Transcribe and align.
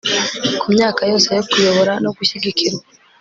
kumyaka 0.61 1.01
yose 1.11 1.27
yo 1.37 1.43
kuyobora 1.49 1.93
no 2.03 2.11
gushyigikirwa 2.17 2.83